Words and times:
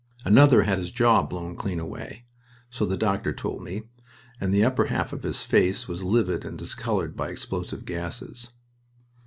Another 0.25 0.63
had 0.63 0.79
his 0.79 0.89
jaw 0.91 1.21
blown 1.21 1.55
clean 1.55 1.79
away, 1.79 2.25
so 2.71 2.87
the 2.87 2.97
doctor 2.97 3.31
told 3.31 3.61
me, 3.63 3.83
and 4.39 4.51
the 4.51 4.63
upper 4.65 4.85
half 4.85 5.13
of 5.13 5.21
his 5.21 5.43
face 5.43 5.87
was 5.87 6.01
livid 6.01 6.43
and 6.43 6.57
discolored 6.57 7.15
by 7.15 7.29
explosive 7.29 7.85
gases. 7.85 8.49